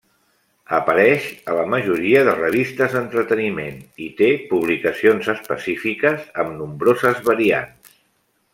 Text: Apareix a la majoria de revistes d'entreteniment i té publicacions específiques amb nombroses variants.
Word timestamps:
Apareix 0.75 1.27
a 1.51 1.57
la 1.57 1.65
majoria 1.73 2.23
de 2.29 2.33
revistes 2.39 2.95
d'entreteniment 2.95 3.77
i 4.07 4.07
té 4.23 4.31
publicacions 4.55 5.31
específiques 5.37 6.25
amb 6.45 6.57
nombroses 6.63 7.21
variants. 7.31 7.97